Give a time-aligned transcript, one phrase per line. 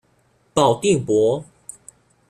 [0.55, 1.45] 保定伯。